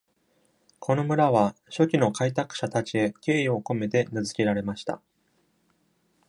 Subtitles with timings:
[0.79, 4.99] この村は初期の開拓者たちへ敬意を込めて名付けられました。